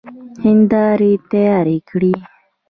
هيندارې 0.43 1.11
تيارې 1.31 1.77
کړئ! 1.89 2.13